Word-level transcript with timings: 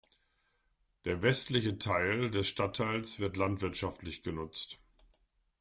Der 1.05 1.21
westliche 1.21 1.77
Teil 1.77 2.31
des 2.31 2.47
Stadtteils 2.47 3.19
wird 3.19 3.37
landwirtschaftlich 3.37 4.23
genutzt. 4.23 4.79